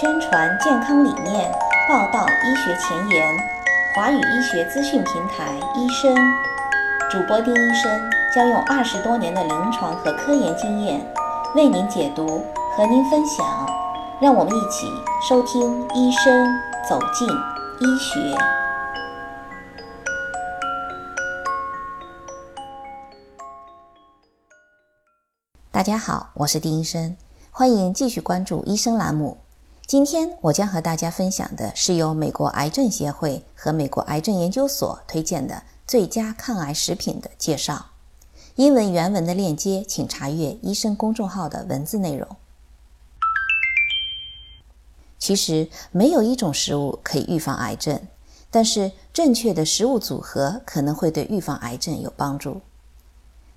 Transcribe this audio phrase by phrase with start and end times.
[0.00, 1.50] 宣传健康理念，
[1.88, 3.36] 报道医学前沿，
[3.96, 6.14] 华语医学资讯平台医生
[7.10, 11.04] 主播丁医生将用二十多年的临床和科研经验
[11.56, 12.44] 为您解读，
[12.76, 13.44] 和您分享。
[14.20, 14.86] 让我们一起
[15.28, 16.48] 收听医生
[16.88, 17.28] 走进
[17.80, 18.38] 医学。
[25.72, 27.16] 大家好，我是丁医生，
[27.50, 29.38] 欢迎继续关注医生栏目。
[29.88, 37.86] 今天我将和大家分享的是由美国癌症协会和美国癌症研究所推荐的最佳抗癌食品的介绍。
[38.56, 42.28] 英文原文的链接，请查阅医生公众号的文字内容。
[45.18, 47.98] 其实没有一种食物可以预防癌症，
[48.50, 52.60] 但是正确的食物组合可能会对预防癌症有帮助。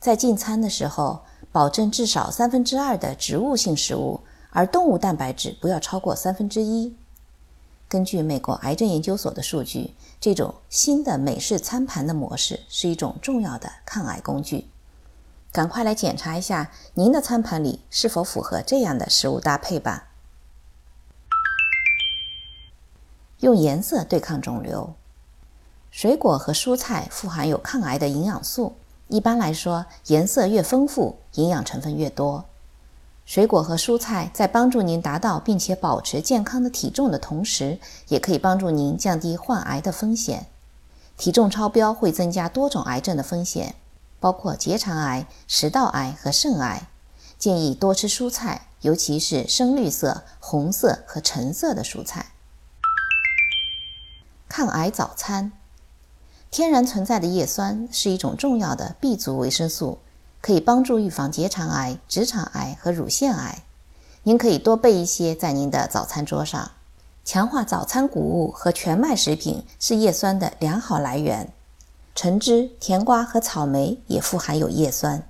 [0.00, 1.20] 在进餐的时候，
[1.52, 4.22] 保证至少三分之二的植物性食物。
[4.56, 6.96] 而动物蛋白质不要超过三分之一。
[7.90, 14.68] 根据美国癌症研究所的数据，这种新的美式餐盘的模式是一种重要的抗癌工具。
[15.52, 20.08] 赶快来检查一下您的餐盘里是否符合这样的食物搭配吧。
[23.40, 24.94] 用颜色对抗肿瘤，
[25.90, 28.76] 水果和蔬菜富含有抗癌的营养素。
[29.08, 32.46] 一般来说，颜色越丰富，营养成分越多。
[33.26, 40.46] 水果和蔬菜在帮助您达到并且保持健康的体重的同时，也可以帮助您降低患癌的风险。
[41.18, 43.74] 体重超标会增加多种癌症的风险，
[44.20, 46.88] 包括结肠癌、食道癌和肾癌。
[47.36, 52.26] 建议多吃蔬菜，尤其是深绿色、红色和橙色的蔬菜。
[54.48, 55.50] 抗癌早餐，
[56.50, 59.98] 天然存在的叶酸是一种重要的 B 族维生素。
[60.46, 63.64] 可以帮助预防结肠癌、直肠癌和乳腺癌。
[64.22, 66.70] 您可以多备一些在您的早餐桌上。
[67.24, 71.52] 强化早餐谷物和全麦食品是叶酸的良好来源。
[72.14, 75.20] 橙汁、甜瓜和草莓也富含有叶酸。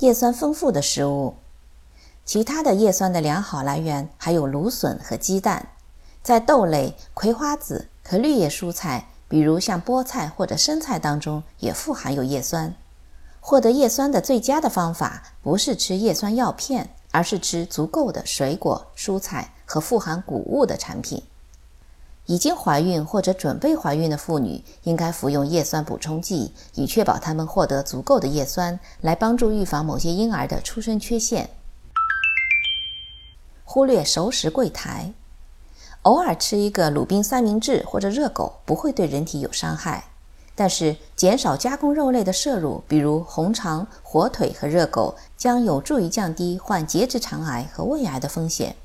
[0.00, 1.36] 叶酸丰富的食物，
[2.24, 5.68] 其他的叶酸的良好来源还有芦笋和鸡蛋。
[6.20, 12.74] 在豆类、葵花籽和绿叶蔬菜，比如像菠菜或者生菜当中，也富含有叶酸。
[13.46, 21.22] 获得叶酸的最佳的方法不是吃叶酸药片，而是吃足够的水果、蔬菜和富含谷物的产品。
[22.24, 31.50] 已经怀孕或者准备怀孕的妇女应该服用叶酸补充剂，以确保她们获得足够的叶酸，来帮助预防某些婴儿的出生缺陷。
[33.62, 35.12] 忽略熟食柜台，
[36.00, 40.04] 偶尔吃一个鲁冰三明治或者热狗不会对人体有伤害。
[40.56, 48.76] 但是，减少加工肉类的摄入，比如红肠、火腿和热狗，将有助于降低患结直肠癌和胃癌的风险。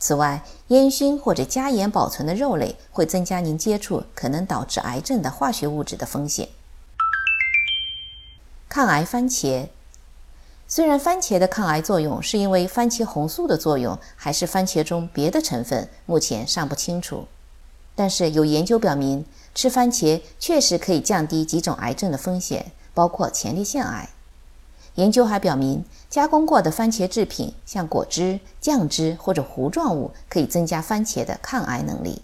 [0.00, 6.48] 此外，烟熏或者加盐保存的肉类会增加您接触可能导致癌症的化学物质的风险。
[8.68, 9.68] 抗癌番茄，
[10.66, 17.28] 虽然番茄的抗癌作用是因为番茄红素的作用，还是番茄中别的成分，目前尚不清楚。
[18.00, 19.26] 但是有研究表明。
[19.54, 24.08] 吃番茄确实可以降低几种癌症的风险，包括前列腺癌。
[24.94, 32.22] 研究还表明，加工过的番茄制品，像果汁、酱汁或者糊状物，可以增加番茄的抗癌能力。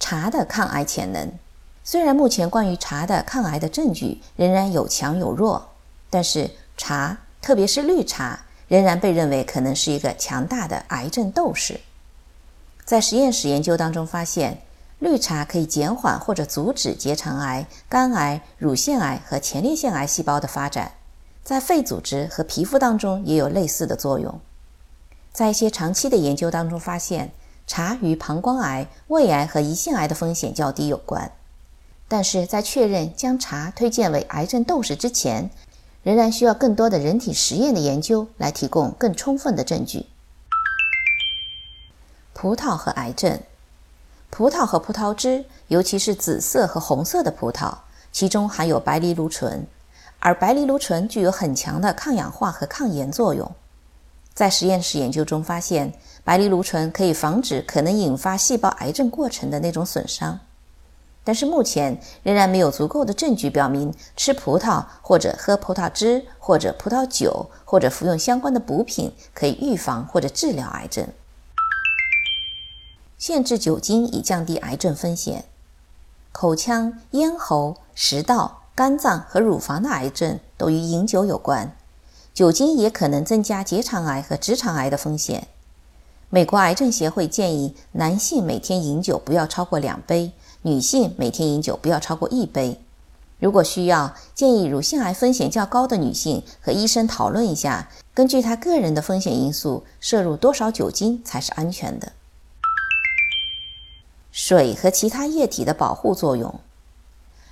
[0.00, 1.30] 茶的抗癌潜能，
[1.84, 5.68] 虽然目前关于茶的抗癌的证据仍然有强有弱，
[6.10, 11.78] 但是茶，特别是绿茶，仍然被认为可能是一个强大的癌症斗士。
[12.84, 14.62] 在实验室研究当中发现。
[14.98, 20.92] 绿茶可以减缓或者阻止结肠癌、肝癌、乳腺癌和前列腺癌细胞的发展，
[21.42, 24.40] 在肺组织和皮肤当中也有类似的作用。
[25.32, 27.32] 在一些长期的研究当中发现，
[27.66, 31.32] 茶与膀胱癌、胃癌和胰腺癌的风险较低有关。
[32.06, 35.50] 但是在确认将茶推荐为癌症斗士之前，
[36.04, 40.06] 仍然需要更多的人体实验的研究来提供更充分的证据。
[42.32, 43.40] 葡萄和癌症。
[44.30, 47.74] 葡萄和葡萄汁，尤其是紫色和红色的葡萄，
[48.10, 49.66] 其中含有白藜芦醇，
[50.18, 53.50] 而白藜芦醇具有很强的抗氧化和抗炎作用。
[54.32, 55.92] 在实验室研究中发现，
[56.24, 60.40] 白藜芦醇可以防止可能引发细胞癌症过程的那种损伤。
[61.24, 71.06] 但是目前仍然没有足够的证据表明吃葡萄或者喝葡萄汁或者葡萄酒或者服用相关的补品可以预防或者治疗癌症。
[73.22, 75.44] 限制酒精以降低癌症风险。
[76.32, 81.72] 口腔、咽喉、食道、肝脏和乳房的癌症都与饮酒有关。
[82.34, 85.46] 酒精也可能增加结肠癌和直肠癌的风险。
[86.30, 90.32] 美国癌症协会建议男性每天饮酒不要超过两杯，
[90.62, 92.80] 女性每天饮酒不要超过一杯。
[93.38, 102.10] 如果需要，建议乳腺癌风险较高的女性和医生讨论一下，根据她个人的风险因素，摄入多少酒精才是安全的。
[104.32, 106.58] 水和其他液体的保护作用。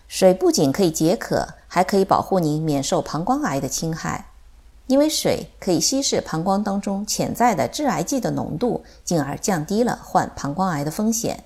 [0.08, 4.26] 水不仅可以解渴，还可以保护您免受膀胱癌的侵害。
[4.88, 11.44] 因为水可以稀释膀胱当中潜在的致癌剂的浓度，进而降低了患膀胱癌的风险。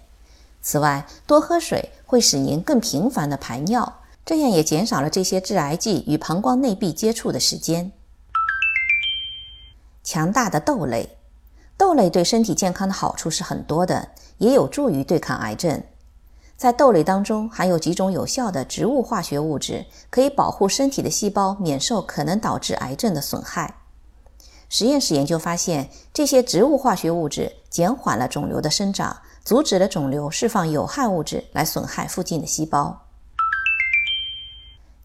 [0.62, 7.92] 此外，多喝水会使您更频繁的排尿，这样也减少了这些致癌剂与膀胱内壁接触的时间。
[10.02, 11.18] 强大的豆类，
[11.76, 15.82] 豆类对身体健康的好处是很多的，也有助于对抗癌症。
[16.56, 23.78] 在豆类当中含有几种有效的植物化学物质，可以保护身体的细胞免受可能导致癌症的损害。
[24.68, 33.02] 实验室研究发现，这些植物化学物质减缓了肿瘤的生长，阻止了肿瘤释放有害物质来损害附近的细胞。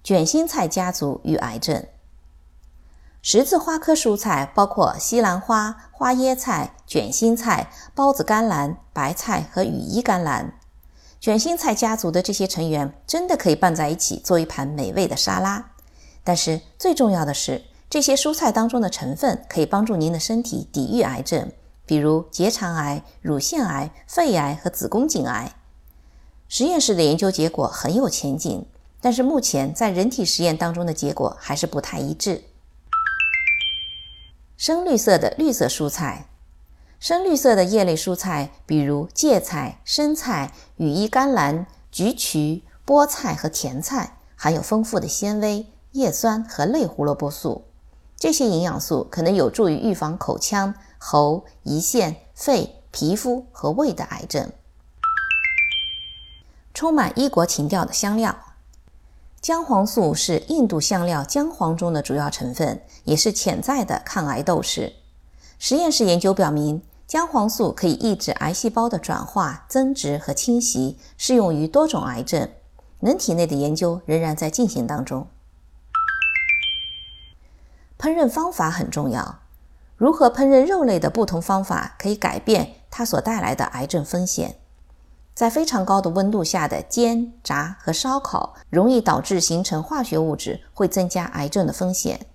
[0.03, 1.85] 卷心菜家族与癌症。
[3.31, 10.57] 十字花科蔬菜包括西兰花、花椰菜、卷心菜、孢子甘蓝、白菜和羽衣甘蓝。
[11.19, 15.73] 卷心菜家族的这些成员真的可以拌在一起做一盘美味的沙拉，
[16.23, 21.51] 但是最重要的是，这些蔬菜当中的成分可以帮助您的身体抵御癌症，
[21.85, 25.53] 比如结肠癌、乳腺癌、肺癌和子宫颈癌。
[26.47, 28.65] 实验室的研究结果很有前景，
[28.99, 32.45] 但是目前在人体实验当中的结果还是不太一致。
[34.59, 36.27] 深绿色的绿色蔬菜。
[36.99, 47.63] 深绿色的叶类蔬菜，比如芥菜、生菜、羽衣甘蓝、菊苣、菠菜和甜菜，含有丰富的纤维、叶酸和类胡萝卜素。
[48.17, 54.51] 这些营养素可能有助于预防口腔、喉、胰腺、肺、皮肤和胃的癌症。
[56.73, 58.37] 充满异国情调的香料，
[59.41, 64.93] 姜黄素是印度香料姜黄中的主要成分，也是潜在的抗癌斗士。
[65.57, 66.81] 实验室研究表明。
[67.07, 72.47] 姜黄素可以抑制癌细胞的转化、增殖和侵袭，适用于多种癌症。
[72.99, 75.25] 人体内的研究仍然在进行当中。
[77.97, 79.39] 烹饪方法很重要，
[79.97, 84.59] 如何烹饪肉类的不同方法可以改变它所带来的癌症风险。
[85.39, 92.25] 在非常高的温度下的煎、炸和烧烤，容易导致形成化学物质，会增加癌症的风险。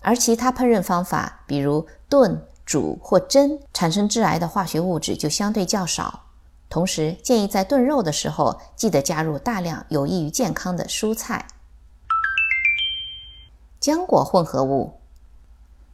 [0.00, 2.44] 而其他烹饪方法，比如炖。
[2.66, 6.22] 煮或蒸产生致癌的化学物质就相对较少。
[6.68, 11.46] 同时，建议在炖肉的时候记得加入大量有益于健康的蔬菜。
[13.80, 14.94] 浆果混合物，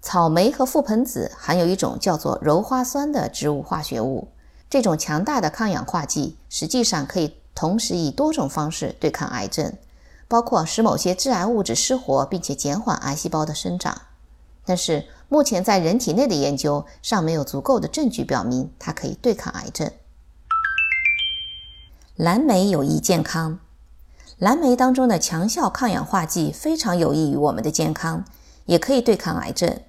[0.00, 4.28] 草莓和覆盆子含有一种叫做鞣花酸的植物化学物。
[4.70, 9.76] 这种强大的抗氧化剂实际上可以同时以多种方式对抗癌症，
[10.28, 14.02] 包括使某些致癌物质失活，并且减缓癌细胞的生长。
[14.64, 19.90] 但是目前在人体内的研究尚没有足够的证据表明它可以对抗癌症。
[22.14, 23.58] 蓝莓有益健康，
[24.38, 28.24] 蓝莓当中的强效抗氧化剂非常有益于我们的健康，
[28.66, 29.80] 也可以对抗癌症。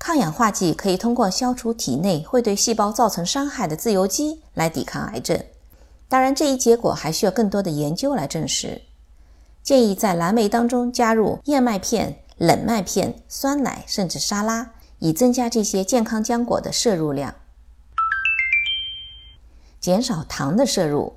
[0.00, 5.38] 抗氧化剂可以通过消除体内会对细胞造成伤害的自由基来抵抗癌症。
[6.08, 8.80] 当然，这一结果还需要更多的研究来证实。
[9.62, 12.22] 建议在蓝莓当中加入燕麦片。
[12.38, 17.34] 冷麦片、酸奶甚至沙拉，以增加这些健康浆果的摄入量。
[19.78, 21.16] 减少糖的摄入，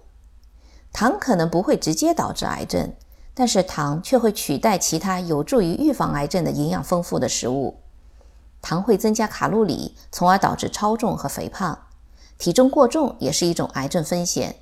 [0.92, 2.92] 糖可能不会直接导致癌症，
[3.34, 7.78] 但是糖却会取代其他有助于预防癌症的营养丰富的食物。
[8.64, 11.78] 糖会增加卡路里，从而导致超重和肥胖。
[12.40, 14.56] 体重过重也是一种癌症风险。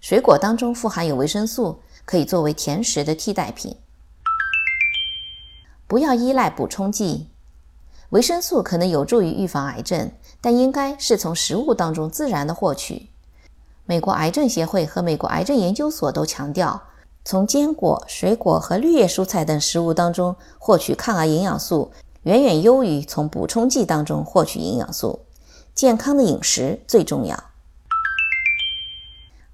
[0.00, 3.76] 水果当中富含有维生素，可以作为甜食的替代品。
[5.86, 7.28] 不要依赖补充剂，
[8.10, 13.10] 维生素可能有助于预防癌症，但应该是从食物当中自然的获取。
[13.84, 16.82] 美国癌症协会和美国癌症研究所都强调，
[17.24, 21.90] 从坚果、水果和绿叶蔬菜等食物当中获取抗癌营养素，
[22.28, 25.20] 远远优于从补充剂当中获取营养素。
[25.74, 27.42] 健康的饮食最重要。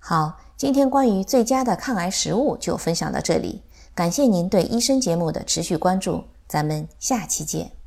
[0.01, 3.63] 好，今天关于最佳的抗癌食物就分享到这里。
[3.95, 7.84] 感谢您对医生节目的持续关注，咱们下期见。